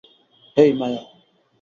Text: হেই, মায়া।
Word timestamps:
হেই, 0.57 0.71
মায়া। 0.73 1.01